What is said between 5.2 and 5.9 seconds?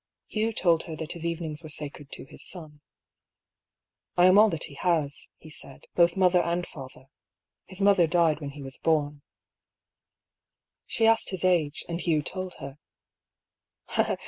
he said,"